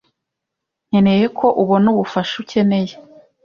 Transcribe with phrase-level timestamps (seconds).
[0.87, 2.93] nkeneye ko ubona ubufasha ukeneye.